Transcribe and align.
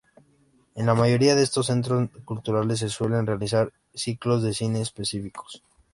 En 0.73 0.87
la 0.87 0.95
mayoría 0.95 1.35
de 1.35 1.43
estos 1.43 1.67
centros 1.67 2.09
culturales 2.25 2.79
se 2.79 2.89
suelen 2.89 3.27
realizar 3.27 3.71
ciclos 3.93 4.41
de 4.41 4.55
cine 4.55 4.81
específicos. 4.81 5.61